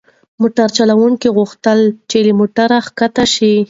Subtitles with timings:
[0.41, 3.53] موټر چلونکي غوښتل چې له موټره کښته شي.